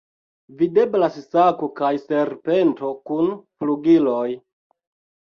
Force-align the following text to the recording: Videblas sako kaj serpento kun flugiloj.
Videblas 0.61 1.19
sako 1.25 1.69
kaj 1.83 1.93
serpento 2.07 2.93
kun 3.13 3.33
flugiloj. 3.41 4.29